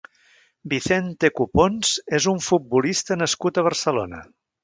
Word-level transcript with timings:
Vicente 0.71 1.29
Cupóns 1.39 1.91
és 2.19 2.27
un 2.33 2.41
futbolista 2.47 3.19
nascut 3.23 3.59
a 3.63 3.67
Barcelona. 3.71 4.25